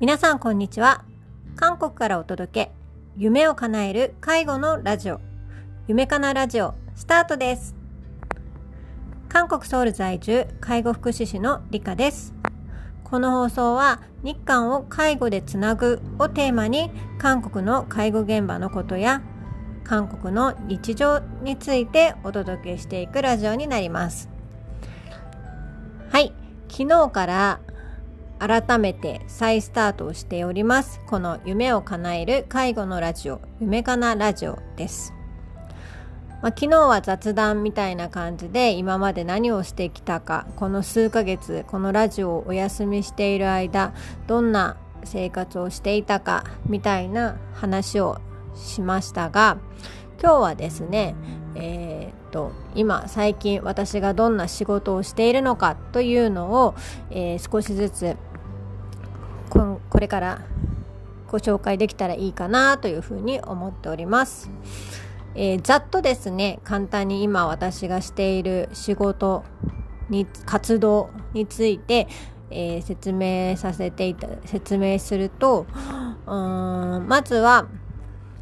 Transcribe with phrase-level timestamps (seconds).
[0.00, 1.04] 皆さんこんにちは。
[1.56, 2.72] 韓国からお届け
[3.16, 5.20] 夢を叶える介護のラジオ。
[5.86, 7.76] 夢かなラジオスタートです。
[9.28, 12.34] 韓国ソウル在住介護福祉士の理香です。
[13.04, 19.22] この放送は日韓を介護でつなぐをテーマに韓国の介護現場のことや
[19.84, 24.33] 韓国の日常についてお届けしていくラジオになります。
[26.76, 27.60] 昨日から
[28.40, 31.00] 改めて再スタートをしております。
[31.06, 35.14] この夢を叶える介護のラジオ夢かなラジオです。
[36.42, 43.94] まあ、昨日は雑談みたいな感じで今まで何をしてきたかこの数ヶ月このラジオをお休みしている間
[44.26, 48.20] どんな生活をしていたかみたいな話を
[48.56, 49.58] しましたが
[50.20, 51.14] 今日はですね
[51.54, 51.83] えー、
[52.34, 56.74] と今最近私がどんな仕事をしているのかというのを、
[57.12, 58.16] えー、少しずつ
[59.48, 60.42] これから
[61.28, 64.50] ご紹介できたらいいかなというふうに思っております。
[65.36, 69.44] えー、ざっとですね簡単に今私がしている仕事
[70.08, 72.08] に活動について、
[72.50, 75.66] えー、説明させていた説明すると
[76.26, 77.66] うんまずは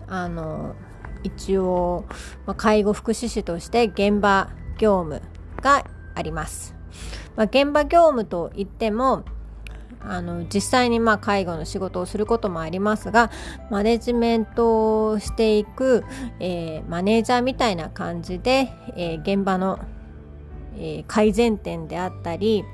[0.07, 0.75] あの
[1.23, 2.05] 一応、
[2.47, 5.23] まあ、介護福祉士として現場業務
[5.61, 6.75] があります。
[7.37, 9.25] まあ、現場業務といっても
[10.01, 13.31] あの実際にまあ介護の仕事をすることもありますが
[13.71, 16.05] マネジメントをしていく、
[16.41, 19.79] えー、マネージャーみたいな感じで、えー、現場の、
[20.77, 22.65] えー、改善点であったり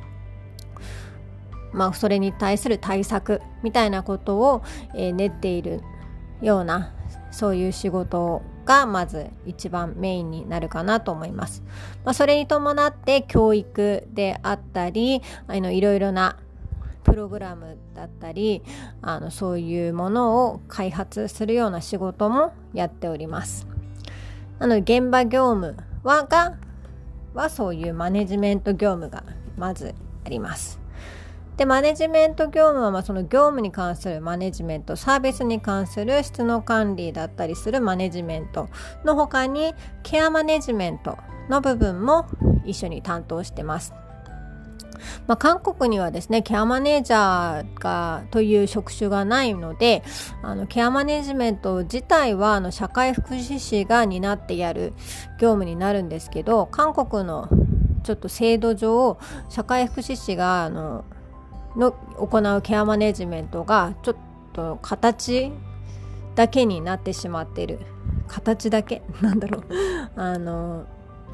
[1.73, 4.63] まあ、それに対する対策みたいなことを、
[4.95, 5.83] えー、練っている
[6.41, 6.95] ような
[7.39, 11.63] そういう仕事がまず一番メインになるかなと思います。
[12.05, 16.37] まあ、それに伴って教育であったりあのいろいろな
[17.05, 18.65] プログラムだったり
[19.03, 23.69] あのそういうものを開発するような仕事もやっております
[24.59, 26.57] なので現場業務はが
[27.35, 29.23] はそういうマネジメント業務が
[29.57, 29.95] まず
[30.25, 30.81] あります
[31.59, 38.69] でマネジメント業務はまあその業務に関するマネジメントサービスに関する質の管理だったりするマネジメント
[39.05, 39.75] の他に
[40.05, 41.19] ケアマネジメント
[41.51, 42.29] の部分も
[42.65, 43.93] 一緒に担当してます。
[45.27, 50.03] まあ、韓国にはですねケアマネージャーがという職種がないので
[50.43, 54.93] あのケアマネジメント自体はあの社会福祉士が担ってやる
[55.41, 57.49] 業務になるんですけど韓国の
[58.05, 61.05] ちょっと制度上社会福祉士があの
[61.79, 64.17] の行うケアマネジメントがちょっ
[64.53, 65.53] と形
[66.35, 67.79] だけになってしまっている。
[68.27, 69.03] 形だけ？
[69.23, 69.65] なんだろう。
[70.21, 70.85] あの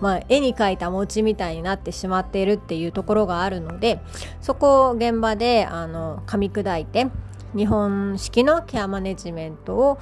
[0.01, 4.01] まあ、絵に描いた餅みたいになってしまっているっていうところがあるので
[4.41, 7.07] そこを現場であの噛み砕いて
[7.57, 9.99] 日本式のケアマネジメントを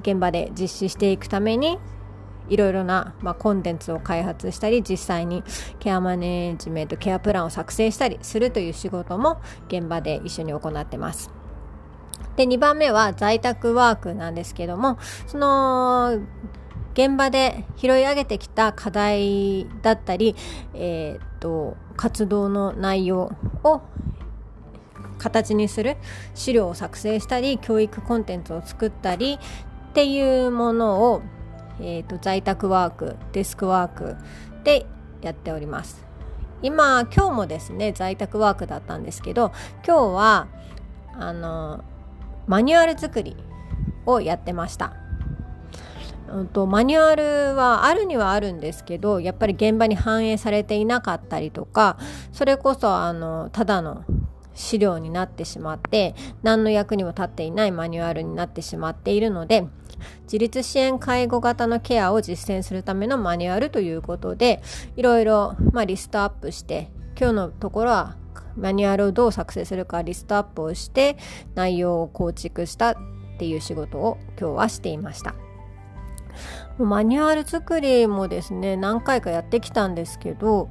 [0.00, 1.78] 現場で実施していくために
[2.48, 5.42] いろいろな、まあ、コンテンツを開発したり実際に
[5.78, 11.30] ケアマネジメントケアプランを作成したりするという仕事も現場で一緒に行ってます。
[12.36, 16.18] で2番目は在宅ワークなんですけどもその
[16.92, 20.34] 現場で拾い上げてきた課題だったり、
[20.74, 23.32] えー、っと活動の内容
[23.64, 23.82] を
[25.18, 25.96] 形にする
[26.34, 29.38] 資料を作成したり教育コンテンツを作ったり
[29.90, 31.22] っていうものを、
[31.80, 34.16] えーと、在宅ワークデスクワーク
[34.64, 34.86] で
[35.22, 36.04] やっております。
[36.62, 39.52] 今今日もですね在宅ワークだったんですけど
[39.86, 40.48] 今日は
[41.12, 41.84] あの
[42.46, 43.36] マニュアル作り
[44.06, 44.94] をやってました。
[46.28, 51.98] うんと、マニュアルはあるにはあるんですけどやっぱり現場に反映されていなかったりとか
[52.32, 54.04] それこそあのただの
[54.52, 59.68] 資料になってしまって何の役にも立っていないマニュアルになってしまっているので
[60.24, 64.62] 自立支援介護型のケアを実践するためのマニュアルということで
[64.96, 68.16] いろいろ、まあ、リストアップして今日のところは
[68.56, 71.16] マニュアルをどう作成するかリストアップをして
[71.54, 72.96] 内容を構築したっ
[73.38, 75.34] ていう仕事を今日はしていました。
[76.78, 80.68] マニュアル作りもですね何回かやってきたんですけど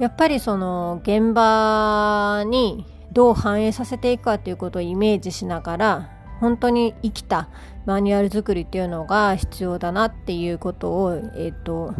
[0.00, 7.48] やっぱりその現場にどう反映させていくかということをイメージしながら本当に生きた
[7.84, 11.94] マニュアル作りっていうのが必要だなっていうことを、えーと、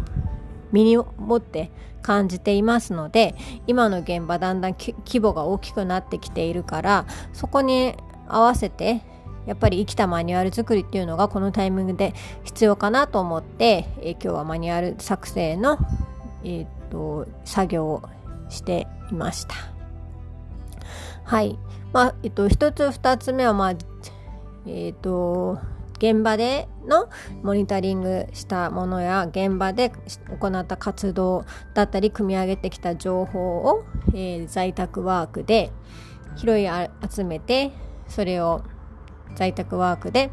[0.71, 3.35] 身に持って感じていますので
[3.67, 7.95] 今の現場だんだん規模が大きくなってきているからそこに
[8.27, 9.01] 合わせて
[9.45, 12.13] やっぱり生きたマニュアル作りっていうのがこのタイミングで
[12.43, 15.79] 必要かなと思って、えー、今日はマニュアル作成の、
[16.43, 18.03] えー、と、作業を
[18.49, 19.55] していました。
[21.23, 21.57] はい。
[21.93, 23.75] まあ、えっと、一つ二つ目は、まあ、
[24.67, 25.59] えっと、
[25.97, 27.09] 現場での
[27.43, 29.91] モニタリングしたものや現場で
[30.39, 33.83] 行った活動だったり組み上げてきた情報を、
[34.13, 35.71] えー、在宅ワークで
[36.35, 36.67] 拾い
[37.09, 37.71] 集めて
[38.07, 38.63] それを
[39.35, 40.31] 在宅ワークで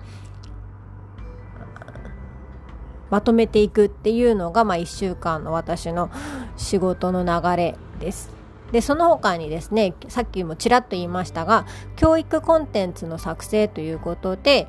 [3.10, 6.10] まとめていくっていうのが、まあ、1週間の私の
[6.56, 8.33] 仕事の流れです。
[8.74, 14.66] でその他にですねさっきもちらっと言いましたが教育コンテンツの作成ということで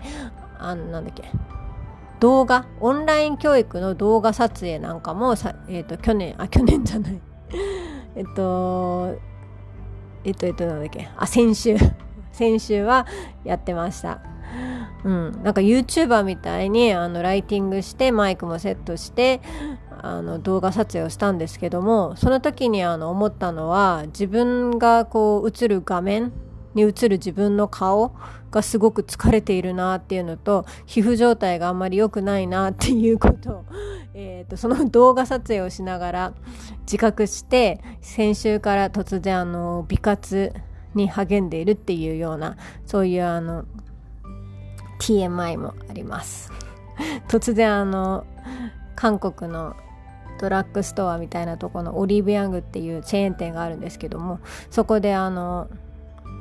[0.59, 1.23] あのなんだっけ
[2.19, 7.19] 動画オンライン教育の動画撮影なんかもさ、えーと、去年あ去年じゃない。
[8.15, 9.15] えっと
[10.23, 11.75] えっとえっとなんだっけあ先週。
[12.31, 13.07] 先週は
[13.43, 14.19] やってました。
[15.03, 19.41] うん、なんか YouTuber みたいにあのライティングしてマイクもセットして
[20.05, 26.31] あの動画撮影をしたんですけどもその時にあの思ったのは自分がこう映る画面
[26.75, 28.15] に映る自分の顔
[28.51, 33.65] がすごく疲れているなっていうのと皮膚状態があんまり良くないなっていうことを、
[34.13, 36.33] えーと、その動画撮影をしながら
[36.81, 40.53] 自覚して先週から突然あの美活
[40.93, 43.65] に励んでいるっていうようなそういうあの
[44.99, 46.51] TMI もあります。
[47.27, 48.25] 突然あの
[48.95, 49.75] 韓国の
[50.39, 54.39] ドラッグストアみたいなとこのオリーブヤングっていうチェーン店があるんですけども
[54.69, 55.69] そこであの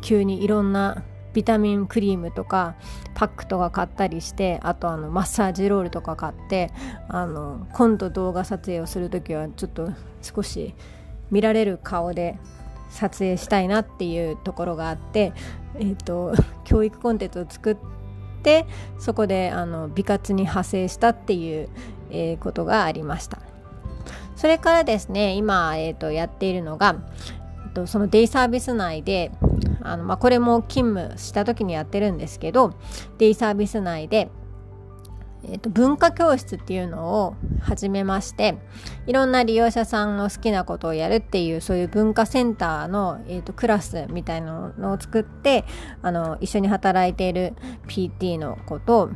[0.03, 1.03] 急にいろんな
[1.33, 2.77] ビタミンクリームとか
[3.15, 6.71] パックとか買ったりしてあとあのマッサージロールとか買って
[7.09, 9.91] あの今度動画撮影をする時はちょっと
[10.23, 10.75] 少し
[11.31, 12.39] 見られる顔で
[12.91, 15.33] 撮影したいなっていうところがあって、
[15.75, 16.33] えーと、
[16.63, 17.77] 教育コンテンツを作っ
[18.45, 18.67] て
[18.99, 21.69] そこであの美活に派生したっていう、
[22.11, 23.39] えー、ことがありました。
[24.37, 26.97] それからですね今、えーとやっているのが、
[27.67, 29.31] えー、とそのデイサービス内で
[29.85, 32.75] あの、まあ、これも勤務した時にやってるんですけど
[33.19, 34.31] デイサービス内で、
[35.45, 38.57] えーと、文化教室っていうのを始めまして
[39.07, 45.65] いろんな利用者さんの好きなことをやるっていうそういう文化センターの、えーと、クラスみたいなのを作って
[46.03, 47.55] あの一緒に働いている
[47.87, 49.11] PT の子と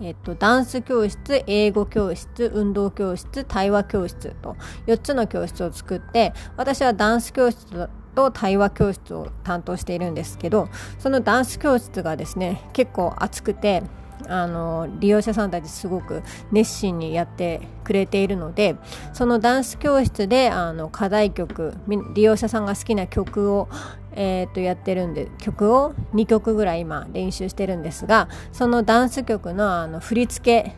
[0.00, 4.56] えっと、ダンス教室、英語教室、運動教室、対話教室と
[4.86, 10.68] 4つの教室を作って私はダンス教室と対話教室を担当しているんですけど
[10.98, 13.82] そのダンス教室がですね結構熱くて
[14.28, 18.76] あの利用者さんたちすごく熱心にやってくれているので
[19.12, 21.74] そのダンス教室であの課題曲
[22.14, 23.68] 利用者さんが好きな曲を、
[24.12, 30.76] えー、とやってるんで曲を2曲ぐらい今練習してるんですがそのダンス曲のあの振り付け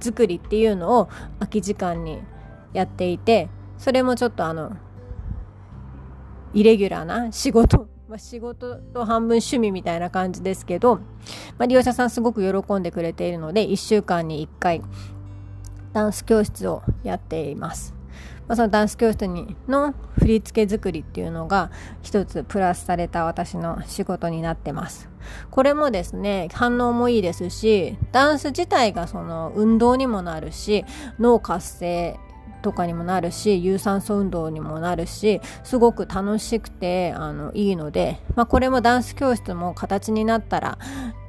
[0.00, 2.20] 作りっていうのを空き時間に
[2.72, 3.48] やっていて
[3.78, 4.76] それもちょっとあの
[6.52, 14.82] イレギュラーな仕事、まあ、仕事と半分趣味みたいな感じですけど、まあ、利用者さんすごく喜んでくれているので1週間に1回
[15.92, 17.99] ダンス教室をやっています。
[18.50, 21.70] まあ、そのダンス教室にの振り付け作りっていうのが
[22.02, 25.08] 一つプラスされた私の仕事になってます。
[25.52, 30.84] これもですね、反応もいいですし、ダンス自体がその運動にもなるし、
[31.20, 32.18] 脳活性
[32.62, 40.78] とかにもなるし有酸素運動にもなるしすごく楽しくてあのいいので、まあ、これもダンス教室も形になったら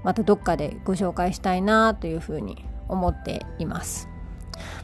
[0.04, 4.11] またどっかでご紹介したいなというふうに思っています。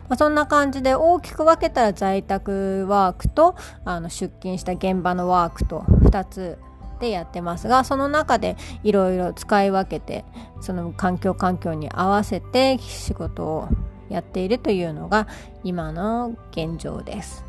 [0.09, 6.57] まあ、そんな感じで大きく分けたら在宅ワークとあの出勤した現場のワークと2つ
[6.99, 10.25] でやってますがその中でいろいろ使い分けて
[10.61, 13.67] その環境環境に合わせて仕事を
[14.09, 15.27] やっているというのが
[15.63, 17.43] 今の現状です。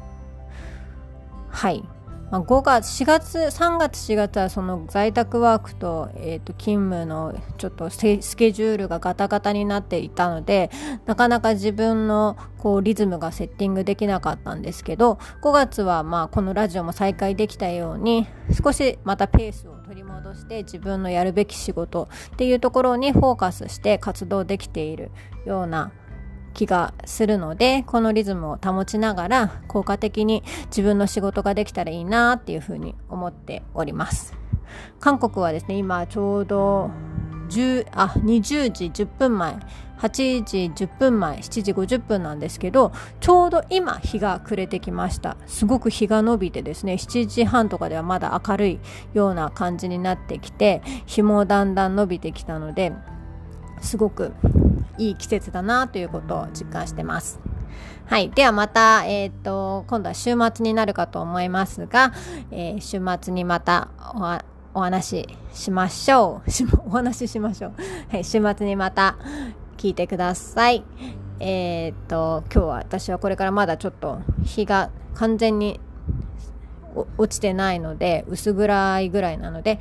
[1.50, 1.83] はい。
[2.31, 8.19] まあ、5月、4月、3月、4月はその在宅ワークと,、えー、と勤務のちょっとスケ
[8.53, 10.71] ジュールがガタガタになっていたので、
[11.07, 18.27] なかなか自分のこうリズムがセッティングできなかったんですけど、5月はまあこのラジオも再開できたように、
[18.63, 25.11] 少しまたペースを取り戻して自分のやるべき仕事っていうところにフォーカスして活動できている
[25.47, 25.93] ような
[26.59, 34.35] 気がするのでこのリズムを保ちながら効果的に自分の仕事ができたらいいなっていうふうに思っております。
[34.99, 36.91] 韓国はですね今ちょうど
[37.50, 39.57] 10あ20時10分前
[40.00, 45.37] 8時10分前7時50分なんですけどちょうど今日が暮れてきました。
[45.47, 48.81] すごく日が伸びてですね7時半とかではまだ明るい
[49.15, 52.93] ような感じになってきて日もだんだん伸びてきたので
[53.81, 54.33] すごく
[54.99, 57.41] いい季節だなということを実感してます。
[58.07, 58.31] はい。
[58.31, 62.13] ではまた、えっ、と、今度は週末になるかと思いますが、
[62.51, 63.89] えー週末にまた
[64.75, 66.51] お話ししましょう。
[66.89, 67.73] お話ししましょう。
[68.11, 68.25] はい。
[68.25, 69.17] 週末にまた
[69.77, 70.85] 聞いてください。
[71.41, 75.81] えっ、と、今日は私はこれからまだちょっと日が完全に
[77.17, 79.81] 落ちてないので、薄暗いぐらいなので、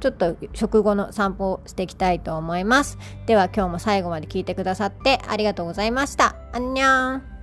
[0.00, 2.98] ちょっと食後の散歩をしていきたいと思います。
[3.26, 6.36] では今日も最後まで聞いてくださってありがとうございました。
[6.52, 7.35] あんにゃーん。